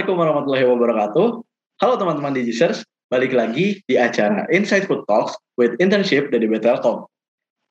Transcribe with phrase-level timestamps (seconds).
[0.00, 1.26] Assalamualaikum warahmatullahi wabarakatuh.
[1.84, 7.04] Halo teman-teman Digicers, balik lagi di acara Inside Food Talks with Internship dari Betelkom.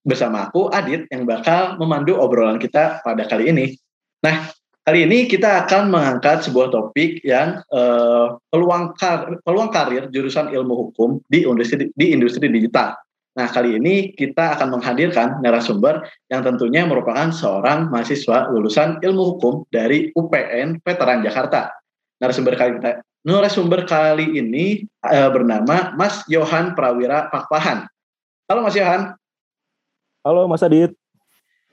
[0.06, 3.74] Bersama aku, Adit, yang bakal memandu obrolan kita pada kali ini.
[4.22, 4.46] Nah,
[4.86, 10.86] kali ini kita akan mengangkat sebuah topik yang uh, peluang, kar peluang karir jurusan ilmu
[10.86, 12.94] hukum di industri, di industri digital.
[13.42, 19.66] Nah, kali ini kita akan menghadirkan narasumber yang tentunya merupakan seorang mahasiswa lulusan ilmu hukum
[19.74, 21.79] dari UPN Veteran Jakarta.
[22.20, 27.88] Narasumber kali kita narasumber kali ini uh, bernama Mas Yohan Prawira Pakpahan.
[28.48, 29.14] Halo Mas Yohan.
[30.24, 30.96] Halo Mas Adit.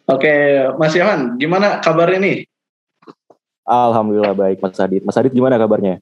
[0.06, 0.30] Oke,
[0.78, 2.46] Mas Yohan, gimana kabar ini?
[3.66, 5.02] Alhamdulillah baik Mas Adit.
[5.02, 5.98] Mas Adit gimana kabarnya?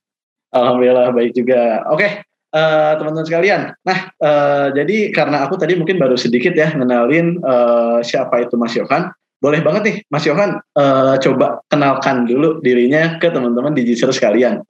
[0.53, 1.85] Alhamdulillah baik juga.
[1.89, 3.61] Oke, uh, teman-teman sekalian.
[3.81, 8.77] Nah, uh, jadi karena aku tadi mungkin baru sedikit ya ngenalin uh, siapa itu Mas
[8.77, 9.09] Yohan.
[9.45, 14.65] Boleh banget nih, Mas Yohan uh, coba kenalkan dulu dirinya ke teman-teman digital sekalian.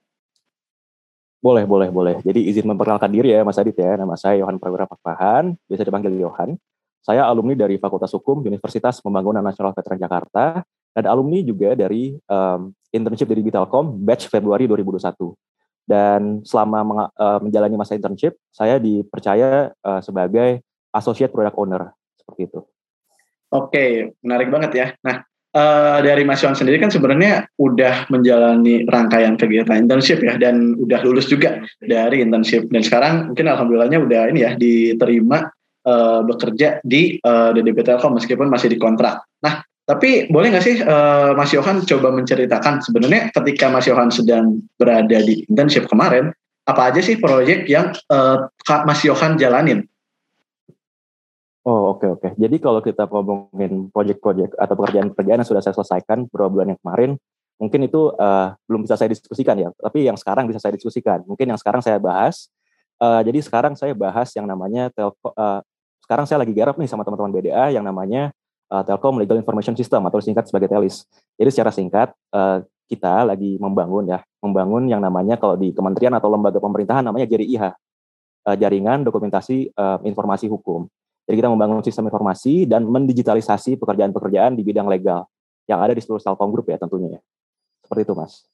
[1.39, 2.15] Boleh, boleh, boleh.
[2.27, 3.95] Jadi izin memperkenalkan diri ya Mas Adit ya.
[3.95, 6.59] Nama saya Yohan Prawira Pakpahan, biasa dipanggil Yohan.
[6.99, 12.75] Saya alumni dari Fakultas Hukum Universitas Pembangunan Nasional Veteran Jakarta dan alumni juga dari um,
[12.91, 15.15] internship dari Bitalkom batch Februari 2021.
[15.87, 20.59] Dan selama uh, menjalani masa internship, saya dipercaya uh, sebagai
[20.91, 22.59] associate product owner seperti itu.
[23.55, 24.87] Oke, menarik banget ya.
[25.07, 25.23] Nah,
[25.55, 30.99] uh, dari Mas Yohan sendiri kan sebenarnya udah menjalani rangkaian kegiatan internship ya dan udah
[31.07, 35.47] lulus juga dari internship dan sekarang mungkin alhamdulillahnya udah ini ya diterima
[35.87, 39.23] uh, bekerja di uh, DDP Telkom meskipun masih di kontrak.
[39.39, 44.59] Nah, tapi boleh nggak sih uh, Mas Yohan coba menceritakan sebenarnya ketika Mas Yohan sedang
[44.75, 48.49] berada di internship kemarin, apa aja sih proyek yang uh,
[48.83, 49.87] Mas Yohan jalanin?
[51.65, 52.21] Oh oke okay, oke.
[52.21, 52.31] Okay.
[52.37, 57.11] Jadi kalau kita ngomongin proyek-proyek atau pekerjaan-pekerjaan yang sudah saya selesaikan beberapa bulan yang kemarin,
[57.57, 59.73] mungkin itu uh, belum bisa saya diskusikan ya.
[59.73, 61.25] Tapi yang sekarang bisa saya diskusikan.
[61.25, 62.53] Mungkin yang sekarang saya bahas.
[63.01, 65.33] Uh, jadi sekarang saya bahas yang namanya telco.
[65.33, 65.65] Uh,
[66.05, 68.29] sekarang saya lagi garap nih sama teman-teman BDA yang namanya
[68.69, 71.01] uh, Telkom Legal Information System atau singkat sebagai TELIS.
[71.33, 76.29] Jadi secara singkat uh, kita lagi membangun ya, membangun yang namanya kalau di kementerian atau
[76.29, 77.73] lembaga pemerintahan namanya eh,
[78.45, 80.85] jaringan dokumentasi uh, informasi hukum.
[81.25, 85.25] Jadi kita membangun sistem informasi dan mendigitalisasi pekerjaan-pekerjaan di bidang legal
[85.65, 87.21] yang ada di seluruh Telkom Group ya tentunya ya.
[87.81, 88.45] Seperti itu Mas.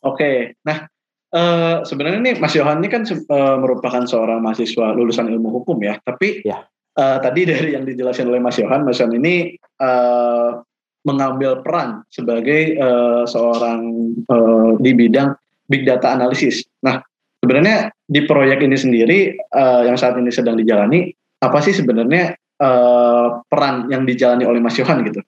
[0.00, 0.88] Oke, nah
[1.32, 6.00] uh, sebenarnya nih Mas Yohan ini kan uh, merupakan seorang mahasiswa lulusan ilmu hukum ya,
[6.04, 6.64] tapi ya
[6.96, 10.60] uh, tadi dari yang dijelaskan oleh Mas Yohan, Mas Yohan ini uh,
[11.06, 13.80] mengambil peran sebagai uh, seorang
[14.26, 15.32] uh, di bidang
[15.70, 16.66] big data analisis.
[16.82, 16.98] Nah,
[17.40, 19.18] sebenarnya di proyek ini sendiri
[19.54, 24.76] uh, yang saat ini sedang dijalani, apa sih sebenarnya uh, peran yang dijalani oleh Mas
[24.80, 25.20] Yohan gitu?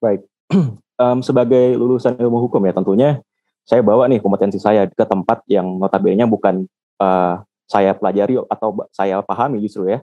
[0.00, 0.24] Baik,
[1.02, 3.10] um, sebagai lulusan ilmu hukum ya tentunya
[3.62, 6.66] saya bawa nih kompetensi saya ke tempat yang notabene bukan
[6.98, 7.38] uh,
[7.70, 10.02] saya pelajari atau saya pahami justru ya,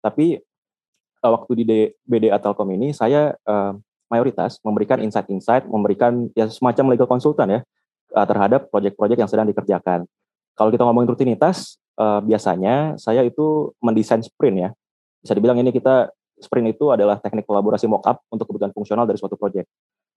[0.00, 0.40] tapi
[1.20, 1.64] uh, waktu di
[2.08, 3.76] BDA Telkom ini saya uh,
[4.08, 7.60] mayoritas memberikan insight-insight, memberikan ya semacam legal konsultan ya
[8.16, 10.08] uh, terhadap proyek-proyek yang sedang dikerjakan.
[10.54, 14.70] Kalau kita ngomongin rutinitas, uh, biasanya saya itu mendesain sprint ya.
[15.24, 19.38] Bisa dibilang ini kita sprint itu adalah teknik kolaborasi mockup untuk kebutuhan fungsional dari suatu
[19.38, 19.64] proyek.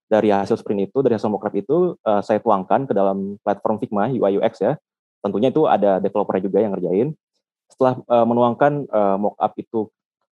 [0.08, 4.08] Dari hasil sprint itu, dari hasil mockup itu, uh, saya tuangkan ke dalam platform Figma
[4.08, 4.76] UI UX ya.
[5.20, 7.12] Tentunya itu ada developer juga yang ngerjain
[7.68, 9.80] setelah uh, menuangkan uh, mockup itu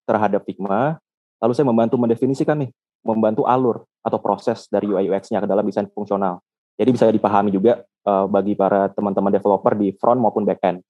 [0.08, 0.96] terhadap Figma,
[1.42, 2.70] lalu saya membantu mendefinisikan nih,
[3.04, 6.40] membantu alur atau proses dari UI UX-nya ke dalam desain fungsional.
[6.76, 10.80] Jadi bisa dipahami juga uh, bagi para teman-teman developer di front maupun back end.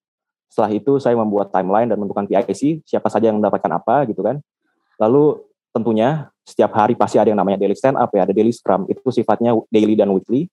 [0.50, 4.40] Setelah itu saya membuat timeline dan menentukan PIC, siapa saja yang mendapatkan apa gitu kan.
[4.96, 5.42] Lalu
[5.74, 9.02] tentunya setiap hari pasti ada yang namanya daily stand up ya, ada daily scrum, itu
[9.12, 10.48] sifatnya daily dan weekly.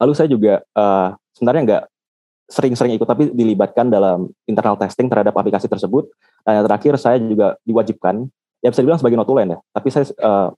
[0.00, 1.84] Lalu saya juga uh, sebenarnya nggak
[2.46, 6.08] sering-sering ikut tapi dilibatkan dalam internal testing terhadap aplikasi tersebut.
[6.46, 8.22] Dan yang terakhir saya juga diwajibkan,
[8.62, 10.48] ya bisa dibilang sebagai notulen ya, tapi saya uh,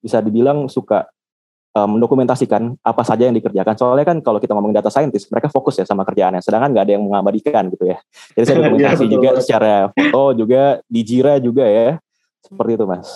[0.00, 1.06] bisa dibilang suka
[1.84, 3.76] mendokumentasikan apa saja yang dikerjakan.
[3.76, 6.92] Soalnya kan kalau kita ngomong data scientist, mereka fokus ya sama kerjaannya, sedangkan nggak ada
[6.96, 8.00] yang mengabadikan gitu ya.
[8.32, 12.00] Jadi saya dokumentasi ya, juga secara foto juga di Jira juga ya,
[12.40, 13.08] seperti itu mas.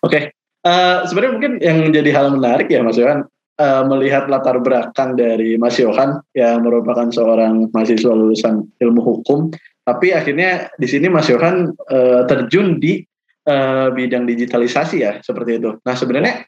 [0.00, 0.22] Oke, okay.
[0.64, 3.28] uh, sebenarnya mungkin yang jadi hal menarik ya mas Yohan,
[3.60, 9.52] uh, melihat latar belakang dari Mas Yohan yang merupakan seorang mahasiswa lulusan ilmu hukum,
[9.84, 13.04] tapi akhirnya di sini Mas Yohan uh, terjun di
[13.48, 15.76] uh, bidang digitalisasi ya seperti itu.
[15.84, 16.44] Nah sebenarnya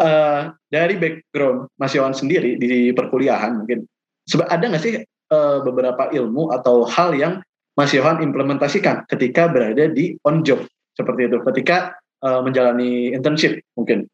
[0.00, 3.86] uh, dari background Mas Yohan sendiri di perkuliahan mungkin
[4.48, 4.94] ada nggak sih
[5.30, 7.40] uh, beberapa ilmu atau hal yang
[7.74, 10.62] Mas Yohan implementasikan ketika berada di on job
[10.94, 14.06] seperti itu, ketika uh, menjalani internship mungkin?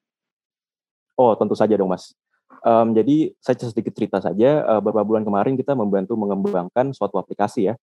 [1.21, 2.17] Oh tentu saja dong Mas
[2.65, 4.65] um, jadi saya sedikit cerita saja.
[4.67, 7.75] Uh, beberapa bulan kemarin kita membantu mengembangkan suatu aplikasi ya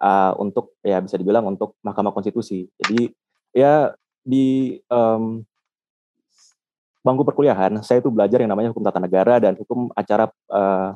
[0.00, 2.68] uh, untuk ya bisa dibilang untuk Mahkamah Konstitusi.
[2.80, 3.12] Jadi
[3.52, 5.44] ya di um,
[7.02, 10.94] bangku perkuliahan saya itu belajar yang namanya hukum tata negara dan hukum acara uh,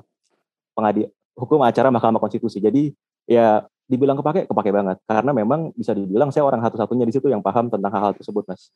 [0.72, 2.62] pengadi hukum acara Mahkamah Konstitusi.
[2.62, 2.94] Jadi
[3.26, 7.42] ya dibilang kepake kepake banget karena memang bisa dibilang saya orang satu-satunya di situ yang
[7.42, 8.70] paham tentang hal-hal tersebut, Mas.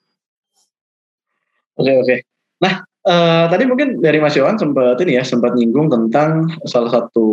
[1.78, 2.16] Oke oke.
[2.60, 7.26] Nah uh, tadi mungkin dari Mas Yohan sempat ini ya sempat nyinggung tentang salah satu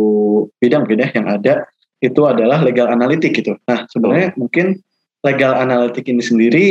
[0.58, 1.54] bidang mungkin ya yang ada
[1.98, 3.58] itu adalah legal analitik gitu.
[3.66, 4.46] Nah sebenarnya oh.
[4.46, 4.78] mungkin
[5.26, 6.66] legal analitik ini sendiri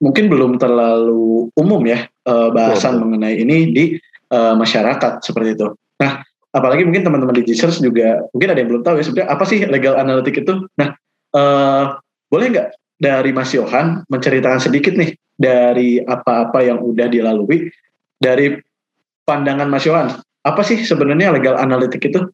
[0.00, 3.06] mungkin belum terlalu umum ya uh, bahasan oh.
[3.06, 3.84] mengenai ini di
[4.32, 5.66] uh, masyarakat seperti itu.
[6.00, 9.44] Nah apalagi mungkin teman-teman di research juga mungkin ada yang belum tahu ya sebenarnya apa
[9.46, 10.66] sih legal analitik itu.
[10.80, 10.88] Nah
[11.36, 12.00] uh,
[12.32, 12.68] boleh nggak
[13.00, 17.72] dari Mas Yohan menceritakan sedikit nih dari apa-apa yang udah dilalui
[18.20, 18.56] dari
[19.24, 22.24] pandangan Mas Yohan apa sih sebenarnya legal analitik itu?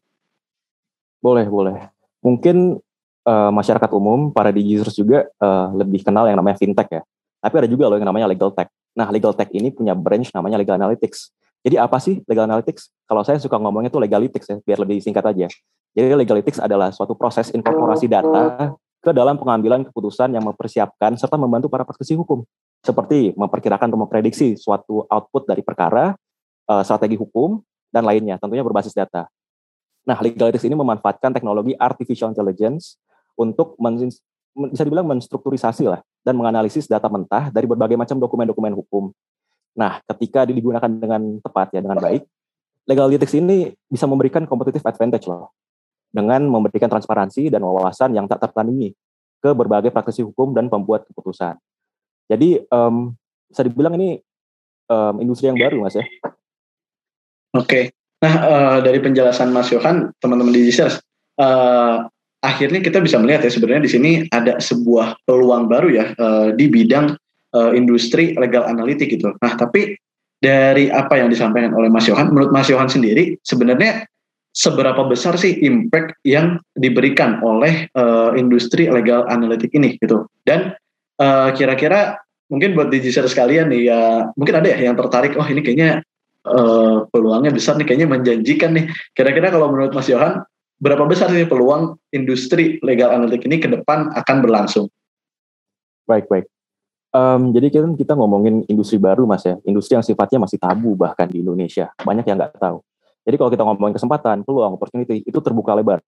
[1.19, 2.79] Boleh boleh mungkin
[3.27, 7.01] uh, masyarakat umum, para users juga uh, lebih kenal yang namanya fintech ya.
[7.37, 8.69] Tapi ada juga loh yang namanya legal tech.
[8.97, 11.29] Nah, legal tech ini punya branch namanya legal analytics.
[11.61, 12.89] Jadi apa sih legal analytics?
[13.05, 15.47] Kalau saya suka ngomongnya tuh legalistics ya, biar lebih singkat aja.
[15.93, 21.69] Jadi legalistics adalah suatu proses inkorporasi data ke dalam pengambilan keputusan yang mempersiapkan serta membantu
[21.69, 22.45] para praktisi hukum.
[22.81, 26.13] Seperti memperkirakan atau memprediksi suatu output dari perkara,
[26.69, 29.25] uh, strategi hukum, dan lainnya, tentunya berbasis data.
[30.07, 32.95] Nah, legalitas ini memanfaatkan teknologi artificial intelligence
[33.35, 33.75] untuk
[34.73, 39.13] bisa dibilang menstrukturisasi lah dan menganalisis data mentah dari berbagai macam dokumen-dokumen hukum.
[39.77, 42.25] Nah, ketika digunakan dengan tepat ya dengan baik,
[42.89, 45.53] legal legalitas ini bisa memberikan competitive advantage loh
[46.09, 48.97] dengan memberikan transparansi dan wawasan yang tak tertandingi
[49.37, 51.53] ke berbagai praktisi hukum dan pembuat keputusan.
[52.25, 53.13] Jadi um,
[53.45, 54.17] bisa dibilang ini
[54.89, 56.03] um, industri yang baru mas ya.
[57.53, 60.97] Oke, Nah, uh, dari penjelasan Mas Yohan, teman-teman di Jisers,
[61.37, 62.09] uh,
[62.41, 66.69] akhirnya kita bisa melihat ya sebenarnya di sini ada sebuah peluang baru ya uh, di
[66.69, 67.17] bidang
[67.57, 69.33] uh, industri legal analitik gitu.
[69.41, 69.97] Nah, tapi
[70.37, 74.05] dari apa yang disampaikan oleh Mas Yohan, menurut Mas Yohan sendiri sebenarnya
[74.53, 80.29] seberapa besar sih impact yang diberikan oleh uh, industri legal analitik ini gitu.
[80.45, 80.77] Dan
[81.17, 82.21] kira kira-kira
[82.53, 86.05] mungkin buat digital sekalian nih ya mungkin ada ya yang tertarik oh ini kayaknya
[86.45, 88.85] uh, peluangnya besar nih kayaknya menjanjikan nih.
[89.17, 90.45] Kira-kira kalau menurut Mas Yohan
[90.77, 94.85] berapa besar sih peluang industri legal analitik ini ke depan akan berlangsung?
[96.05, 96.45] Baik, baik.
[97.11, 101.25] Um, jadi kita kita ngomongin industri baru mas ya, industri yang sifatnya masih tabu bahkan
[101.25, 102.83] di Indonesia, banyak yang nggak tahu.
[103.27, 105.99] Jadi kalau kita ngomongin kesempatan, peluang, opportunity itu terbuka lebar,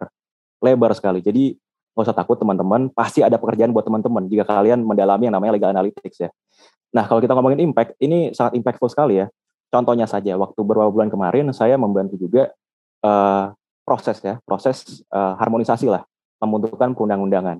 [0.63, 1.19] lebar sekali.
[1.19, 1.57] Jadi
[1.95, 5.71] nggak usah takut teman-teman, pasti ada pekerjaan buat teman-teman jika kalian mendalami yang namanya legal
[5.73, 6.29] analytics ya.
[6.95, 9.27] Nah kalau kita ngomongin impact, ini sangat impactful sekali ya.
[9.69, 12.49] Contohnya saja, waktu beberapa bulan kemarin saya membantu juga
[13.05, 13.53] uh,
[13.89, 16.05] proses ya, proses uh, harmonisasi lah,
[16.37, 17.57] membentukkan perundang-undangan.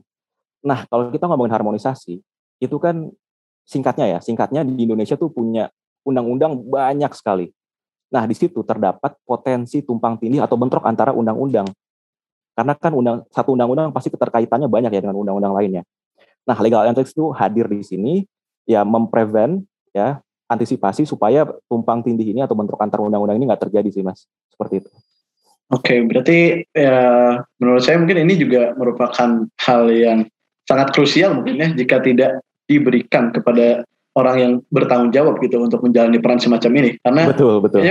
[0.61, 2.21] Nah, kalau kita ngomongin harmonisasi,
[2.61, 3.09] itu kan
[3.65, 5.73] singkatnya ya, singkatnya di Indonesia tuh punya
[6.05, 7.49] undang-undang banyak sekali.
[8.13, 11.65] Nah, di situ terdapat potensi tumpang tindih atau bentrok antara undang-undang.
[12.53, 15.81] Karena kan undang satu undang-undang pasti keterkaitannya banyak ya dengan undang-undang lainnya.
[16.45, 18.13] Nah, legal analytics itu hadir di sini
[18.69, 23.89] ya memprevent ya antisipasi supaya tumpang tindih ini atau bentrok antar undang-undang ini nggak terjadi
[23.93, 24.89] sih mas seperti itu.
[25.69, 26.37] Oke, okay, berarti
[26.73, 30.25] ya menurut saya mungkin ini juga merupakan hal yang
[30.65, 33.85] sangat krusial mungkin ya jika tidak diberikan kepada
[34.17, 37.81] orang yang bertanggung jawab gitu untuk menjalani peran semacam ini karena betul betul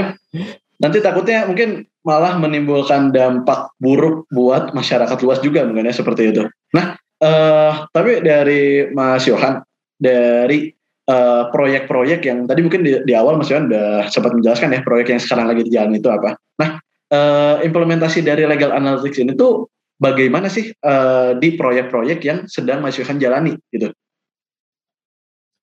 [0.78, 6.46] nanti takutnya mungkin malah menimbulkan dampak buruk buat masyarakat luas juga mungkin ya seperti itu.
[6.74, 9.62] Nah, uh, tapi dari Mas Yohan
[9.98, 14.76] dari Eh, proyek-proyek uh, yang tadi mungkin di, di awal Mas Yohan udah sempat menjelaskan
[14.76, 16.36] ya proyek yang sekarang lagi di jalan itu apa.
[16.60, 22.80] Nah, uh, implementasi dari legal analytics ini tuh bagaimana sih uh, di proyek-proyek yang sedang
[22.80, 23.90] Mas Yohan jalani gitu?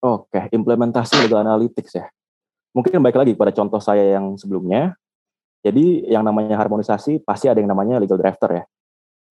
[0.06, 2.06] Oke, implementasi legal analytics ya.
[2.76, 4.94] Mungkin baik lagi pada contoh saya yang sebelumnya.
[5.66, 8.64] Jadi yang namanya harmonisasi pasti ada yang namanya legal drafter ya.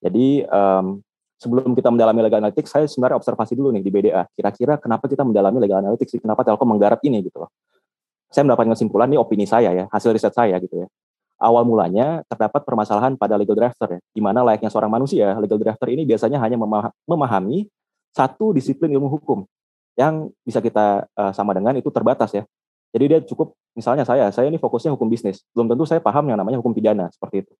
[0.02, 0.99] Jadi um,
[1.38, 4.26] sebelum kita mendalami legal analytics, saya sebenarnya observasi dulu nih di BDA.
[4.35, 7.54] Kira-kira kenapa kita mendalami legal analytics, kenapa Telkom menggarap ini gitu loh.
[8.35, 10.88] Saya mendapatkan kesimpulan, ini opini saya ya, hasil riset saya gitu ya.
[11.35, 15.91] Awal mulanya terdapat permasalahan pada legal drafter ya, di mana layaknya seorang manusia, legal drafter
[15.91, 16.55] ini biasanya hanya
[17.05, 17.67] memahami
[18.14, 19.43] satu disiplin ilmu hukum
[19.99, 22.47] yang bisa kita uh, sama dengan itu terbatas ya.
[22.95, 26.38] Jadi dia cukup, misalnya saya, saya ini fokusnya hukum bisnis, belum tentu saya paham yang
[26.38, 27.53] namanya hukum pidana seperti itu.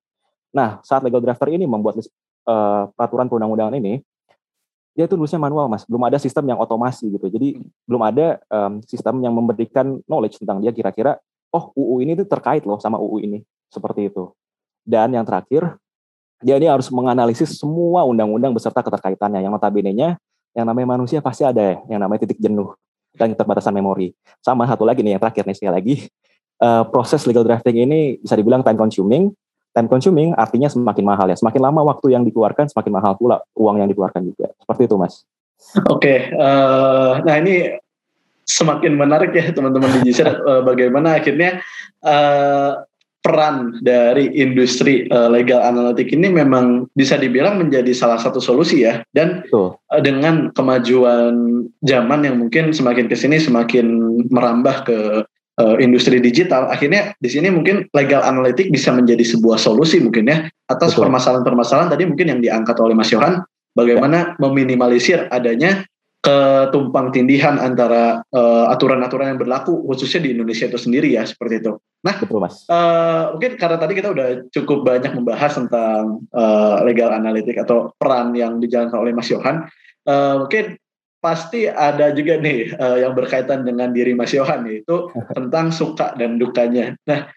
[0.55, 1.99] Nah, saat legal drafter ini membuat
[2.47, 3.99] uh, peraturan perundang-undangan ini
[4.95, 8.79] dia itu nulisnya manual mas belum ada sistem yang otomasi gitu jadi belum ada um,
[8.87, 11.19] sistem yang memberikan knowledge tentang dia kira-kira
[11.51, 13.39] oh UU ini tuh terkait loh sama UU ini
[13.75, 14.31] seperti itu.
[14.87, 15.75] Dan yang terakhir,
[16.45, 19.43] dia ini harus menganalisis semua undang-undang beserta keterkaitannya.
[19.43, 20.21] Yang notabene-nya,
[20.55, 22.77] yang namanya manusia pasti ada ya, yang namanya titik jenuh
[23.19, 24.15] dan keterbatasan memori.
[24.39, 25.95] Sama satu lagi nih yang terakhir nih sekali lagi,
[26.63, 29.35] uh, proses legal drafting ini bisa dibilang time consuming.
[29.75, 31.35] Time consuming artinya semakin mahal ya.
[31.35, 34.55] Semakin lama waktu yang dikeluarkan, semakin mahal pula uang yang dikeluarkan juga.
[34.63, 35.27] Seperti itu, Mas.
[35.91, 37.55] Oke, okay, uh, eh, nah ini
[38.45, 41.65] semakin menarik ya teman-teman di uh, bagaimana akhirnya
[42.05, 42.85] uh,
[43.25, 49.01] peran dari industri uh, legal analitik ini memang bisa dibilang menjadi salah satu solusi ya.
[49.17, 49.73] Dan uh,
[50.05, 54.99] dengan kemajuan zaman yang mungkin semakin ke sini semakin merambah ke
[55.59, 60.45] uh, industri digital akhirnya di sini mungkin legal analitik bisa menjadi sebuah solusi mungkin ya
[60.69, 63.41] atas permasalahan-permasalahan tadi mungkin yang diangkat oleh Mas Yohan
[63.73, 64.43] bagaimana ya.
[64.43, 65.89] meminimalisir adanya
[66.25, 71.77] ketumpang tindihan antara uh, aturan-aturan yang berlaku khususnya di Indonesia itu sendiri ya seperti itu.
[72.01, 72.65] Nah, Betul, Mas.
[72.65, 78.33] Uh, mungkin karena tadi kita udah cukup banyak membahas tentang uh, legal analitik atau peran
[78.33, 79.69] yang dijalankan oleh Mas Yohan,
[80.09, 80.81] uh, mungkin
[81.21, 86.41] pasti ada juga nih uh, yang berkaitan dengan diri Mas Yohan itu tentang suka dan
[86.41, 86.97] dukanya.
[87.05, 87.29] Nah,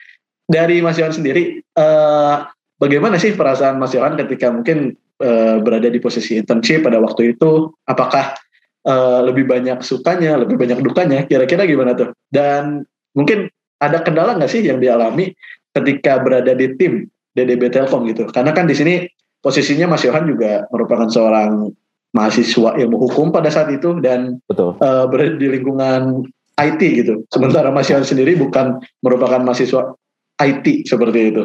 [0.48, 2.48] dari Mas Yohan sendiri, uh,
[2.80, 7.76] bagaimana sih perasaan Mas Yohan ketika mungkin uh, berada di posisi internship pada waktu itu?
[7.84, 8.47] Apakah
[8.88, 12.16] uh, lebih banyak sukanya, lebih banyak dukanya, kira-kira gimana tuh?
[12.32, 13.52] Dan mungkin
[13.84, 15.36] ada kendala nggak sih yang dialami
[15.76, 18.26] ketika berada di tim DDB Telkom gitu?
[18.32, 19.06] Karena kan di sini
[19.44, 21.70] posisinya Mas Yohan juga merupakan seorang
[22.16, 24.80] mahasiswa ilmu hukum pada saat itu dan Betul.
[24.82, 26.26] Uh, berada di lingkungan
[26.58, 27.22] IT gitu.
[27.30, 29.94] Sementara Mas Yohan sendiri bukan merupakan mahasiswa
[30.42, 31.44] IT seperti itu.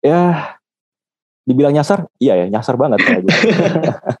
[0.00, 0.56] Ya,
[1.44, 3.04] dibilang nyasar, iya ya nyasar banget.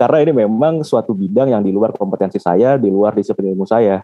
[0.00, 4.00] Karena ini memang suatu bidang yang di luar kompetensi saya, di luar disiplin ilmu saya.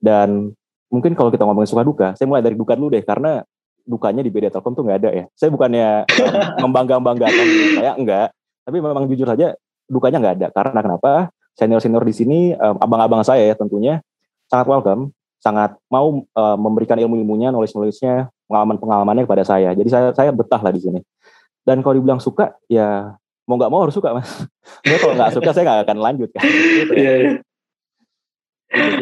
[0.00, 0.48] Dan
[0.88, 3.44] mungkin kalau kita ngomongin suka duka, saya mulai dari duka dulu deh, karena
[3.84, 5.24] dukanya di BDA Telkom tuh nggak ada ya.
[5.36, 6.08] Saya bukannya
[6.64, 8.32] membangga-banggakan saya enggak,
[8.64, 9.52] tapi memang jujur saja
[9.84, 10.48] dukanya nggak ada.
[10.48, 11.12] Karena kenapa?
[11.60, 14.00] Senior-senior di sini, um, abang-abang saya ya tentunya
[14.48, 15.12] sangat welcome,
[15.44, 19.76] sangat mau uh, memberikan ilmu-ilmunya, knowledge-knowledge-nya, pengalaman-pengalamannya kepada saya.
[19.76, 21.00] Jadi saya saya betah lah di sini.
[21.68, 23.12] Dan kalau dibilang suka, ya
[23.48, 24.28] mau nggak mau harus suka mas.
[24.84, 26.44] Dia kalau nggak suka saya nggak akan lanjut kan.
[26.44, 27.00] Gitu ya.
[27.00, 27.32] Iya, iya.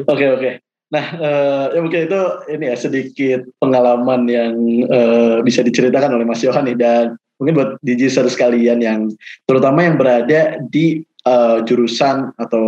[0.07, 0.51] Oke oke.
[0.95, 2.21] Nah uh, ya mungkin itu
[2.55, 4.55] ini ya sedikit pengalaman yang
[4.87, 9.11] uh, bisa diceritakan oleh Mas Yohan nih dan mungkin buat digiser sekalian yang
[9.51, 12.65] terutama yang berada di uh, jurusan atau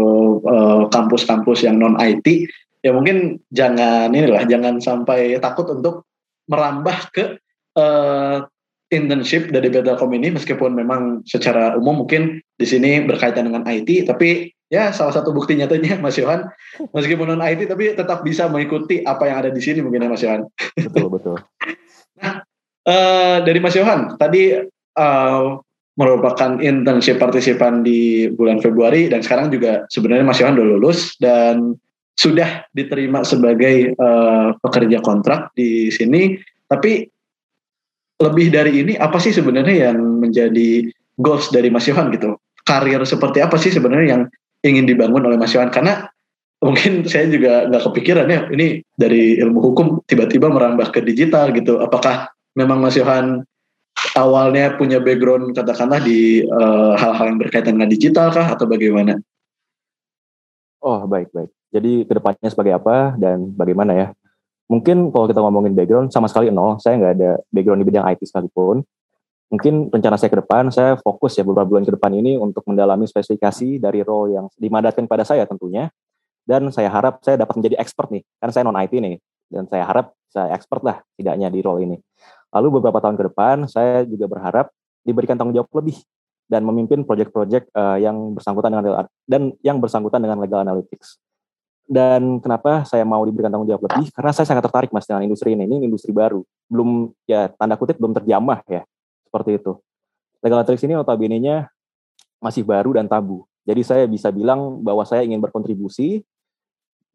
[0.91, 2.51] kampus-kampus uh, yang non IT
[2.83, 6.05] ya mungkin jangan inilah jangan sampai takut untuk
[6.51, 7.25] merambah ke
[7.79, 8.45] uh,
[8.89, 14.49] internship dari Telkom ini meskipun memang secara umum mungkin di sini berkaitan dengan IT tapi
[14.73, 16.49] ya salah satu bukti nyatanya Mas Yohan
[16.93, 20.25] meskipun non IT tapi tetap bisa mengikuti apa yang ada di sini mungkin ya Mas
[20.25, 20.43] Yohan.
[20.77, 21.37] Betul betul.
[22.21, 22.43] nah
[22.89, 24.57] uh, dari Mas Yohan tadi
[24.97, 25.45] uh,
[25.99, 31.77] merupakan internship partisipan di bulan Februari dan sekarang juga sebenarnya Mas Yohan udah lulus dan
[32.19, 36.35] sudah diterima sebagai uh, pekerja kontrak di sini
[36.67, 37.07] tapi
[38.19, 42.35] lebih dari ini apa sih sebenarnya yang menjadi goals dari Mas Yohan gitu?
[42.67, 44.23] Karir seperti apa sih sebenarnya yang
[44.67, 45.71] ingin dibangun oleh Mas Yohan?
[45.71, 46.07] Karena
[46.59, 51.79] mungkin saya juga nggak kepikiran ya ini dari ilmu hukum tiba-tiba merambah ke digital gitu.
[51.79, 53.47] Apakah memang Mas Yohan
[54.15, 59.19] awalnya punya background katakanlah di eh, hal-hal uh, yang berkaitan dengan digital kah atau bagaimana?
[60.83, 61.51] Oh baik baik.
[61.69, 64.07] Jadi ke depannya sebagai apa dan bagaimana ya?
[64.69, 66.77] Mungkin kalau kita ngomongin background sama sekali nol.
[66.79, 68.85] Saya nggak ada background di bidang IT sekalipun.
[69.49, 73.09] Mungkin rencana saya ke depan saya fokus ya beberapa bulan ke depan ini untuk mendalami
[73.09, 75.89] spesifikasi dari role yang dimandatkan pada saya tentunya.
[76.45, 79.17] Dan saya harap saya dapat menjadi expert nih karena saya non IT nih.
[79.49, 81.97] Dan saya harap saya expert lah tidaknya di role ini.
[82.53, 84.69] Lalu beberapa tahun ke depan saya juga berharap
[85.05, 85.97] diberikan tanggung jawab lebih
[86.49, 91.21] dan memimpin proyek-proyek uh, yang bersangkutan dengan dan yang bersangkutan dengan legal analytics
[91.89, 94.13] dan kenapa saya mau diberikan tanggung jawab lebih?
[94.13, 95.65] Karena saya sangat tertarik mas dengan industri ini.
[95.65, 96.45] Ini industri baru.
[96.69, 98.85] Belum ya tanda kutip belum terjamah ya
[99.25, 99.81] seperti itu.
[100.45, 101.73] Legal analytics ini notabene-nya
[102.45, 103.49] masih baru dan tabu.
[103.65, 106.23] Jadi saya bisa bilang bahwa saya ingin berkontribusi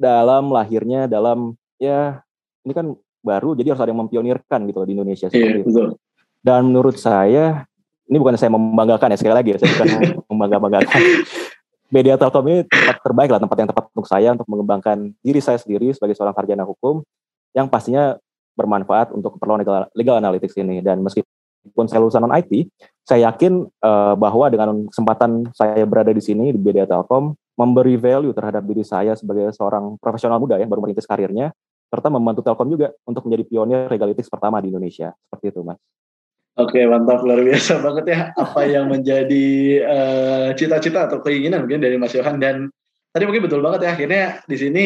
[0.01, 2.25] dalam lahirnya dalam ya
[2.65, 5.95] ini kan baru jadi harus ada yang mempionirkan gitu di Indonesia seperti yeah, itu
[6.43, 7.63] dan menurut saya
[8.09, 9.89] ini bukan saya membanggakan ya sekali lagi ya saya bukan
[10.33, 11.01] membanggakan
[11.93, 15.61] media Telkom ini tempat terbaik lah, tempat yang tepat untuk saya untuk mengembangkan diri saya
[15.61, 17.05] sendiri sebagai seorang sarjana hukum
[17.53, 18.17] yang pastinya
[18.57, 20.81] bermanfaat untuk keperluan legal, legal analytics ini.
[20.81, 22.65] Dan meskipun saya lulusan non IT,
[23.05, 28.33] saya yakin uh, bahwa dengan kesempatan saya berada di sini di media Telkom memberi value
[28.33, 31.53] terhadap diri saya sebagai seorang profesional muda yang baru merintis karirnya,
[31.93, 35.13] serta membantu Telkom juga untuk menjadi pionir legalitik pertama di Indonesia.
[35.29, 35.77] Seperti itu, Mas.
[36.53, 38.19] Oke, mantap luar biasa banget ya.
[38.37, 39.47] Apa yang menjadi
[39.81, 42.69] uh, cita-cita atau keinginan mungkin dari Mas Yohan dan
[43.09, 44.85] tadi mungkin betul banget ya akhirnya di sini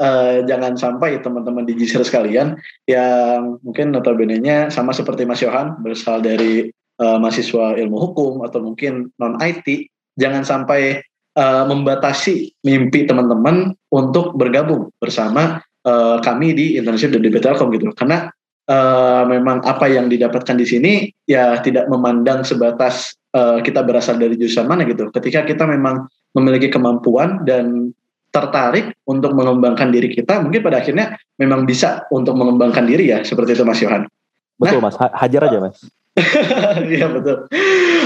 [0.00, 2.56] uh, jangan sampai teman-teman di Gisir sekalian
[2.88, 9.12] yang mungkin notabene-nya sama seperti Mas Yohan berasal dari uh, mahasiswa ilmu hukum atau mungkin
[9.20, 11.00] non IT jangan sampai
[11.36, 17.92] uh, membatasi mimpi teman-teman untuk bergabung bersama uh, kami di internship dari Telkom gitu.
[17.92, 18.28] Karena
[18.72, 20.92] uh, memang apa yang didapatkan di sini
[21.28, 25.12] ya tidak memandang sebatas uh, kita berasal dari jurusan mana gitu.
[25.12, 27.92] Ketika kita memang memiliki kemampuan dan
[28.32, 33.52] tertarik untuk mengembangkan diri kita, mungkin pada akhirnya memang bisa untuk mengembangkan diri ya, seperti
[33.52, 34.08] itu Mas Yohan.
[34.56, 35.78] Betul nah, Mas, hajar aja Mas.
[36.92, 37.48] Iya betul.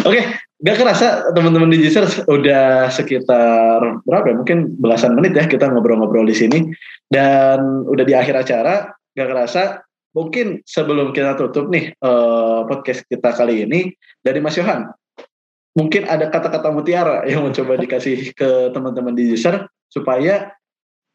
[0.07, 0.21] Oke,
[0.63, 4.35] gak kerasa teman-teman di Jisers udah sekitar berapa ya?
[4.39, 6.71] Mungkin belasan menit ya kita ngobrol-ngobrol di sini
[7.11, 8.95] dan udah di akhir acara.
[9.17, 9.86] Gak kerasa
[10.17, 13.93] mungkin sebelum kita tutup nih uh, podcast kita kali ini
[14.25, 14.89] dari Mas Yohan,
[15.77, 20.57] mungkin ada kata-kata mutiara yang mencoba dikasih ke teman-teman di user supaya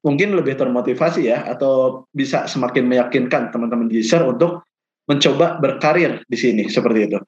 [0.05, 4.61] mungkin lebih termotivasi ya atau bisa semakin meyakinkan teman-teman di user untuk
[5.09, 7.19] mencoba berkarir di sini seperti itu.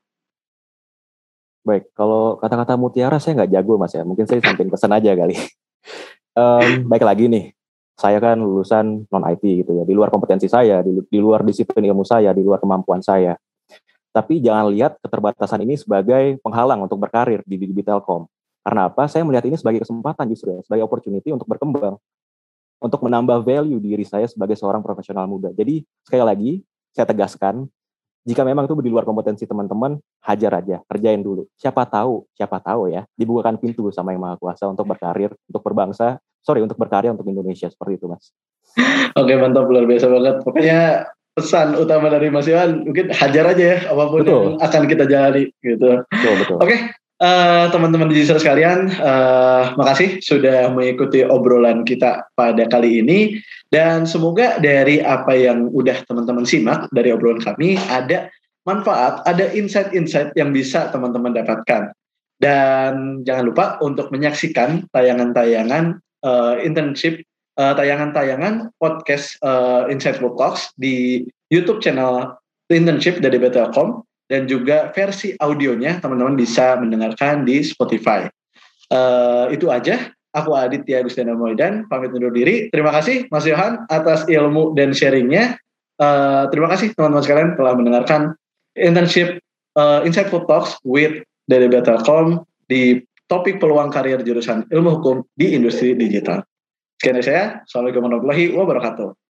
[1.63, 5.35] Baik, kalau kata-kata mutiara saya nggak jago mas ya, mungkin saya sampaikan pesan aja kali.
[6.39, 7.55] um, baik lagi nih,
[7.93, 11.85] saya kan lulusan non IT gitu ya, di luar kompetensi saya, di, di luar disiplin
[11.85, 13.38] ilmu saya, di luar kemampuan saya.
[14.13, 18.29] Tapi jangan lihat keterbatasan ini sebagai penghalang untuk berkarir di, di, di Telkom.
[18.62, 19.09] Karena apa?
[19.09, 21.97] Saya melihat ini sebagai kesempatan justru ya, sebagai opportunity untuk berkembang,
[22.81, 25.50] untuk menambah value diri saya sebagai seorang profesional muda.
[25.51, 26.51] Jadi sekali lagi
[26.93, 27.65] saya tegaskan,
[28.23, 31.43] jika memang itu di luar kompetensi teman-teman, hajar aja, kerjain dulu.
[31.59, 36.23] Siapa tahu, siapa tahu ya, dibukakan pintu sama yang maha kuasa untuk berkarir, untuk berbangsa,
[36.39, 38.31] sorry, untuk berkarya untuk Indonesia, seperti itu mas.
[39.19, 40.36] Oke, mantap, luar biasa banget.
[40.47, 40.79] Pokoknya
[41.36, 44.33] pesan utama dari Mas Iwan, mungkin hajar aja ya, apa pun betul.
[44.33, 46.01] yang akan kita jalani, gitu.
[46.07, 46.57] Betul, betul.
[46.63, 46.77] Oke,
[47.23, 53.39] Uh, teman-teman digital sekalian, uh, makasih sudah mengikuti obrolan kita pada kali ini
[53.73, 58.29] dan semoga dari apa yang udah teman-teman simak dari obrolan kami ada
[58.69, 61.89] manfaat, ada insight-insight yang bisa teman-teman dapatkan.
[62.38, 67.25] Dan jangan lupa untuk menyaksikan tayangan-tayangan uh, internship,
[67.57, 72.36] tayangan-tayangan podcast uh, Insight World Talks di YouTube channel
[72.69, 78.25] internship dari Betelkom dan juga versi audionya teman-teman bisa mendengarkan di Spotify.
[78.89, 80.13] Uh, itu aja.
[80.34, 82.74] Aku Aditya Agustina Moidan, pamit undur diri.
[82.74, 85.62] Terima kasih Mas Yohan atas ilmu dan sharingnya.
[86.02, 88.34] Uh, terima kasih teman-teman sekalian telah mendengarkan
[88.74, 89.38] internship
[89.78, 91.69] uh, Insightful Talks with dari
[92.65, 92.98] di
[93.30, 96.41] topik peluang karir jurusan ilmu hukum di industri digital.
[96.98, 97.43] Sekian dari saya.
[97.69, 99.13] Assalamualaikum warahmatullahi wabarakatuh.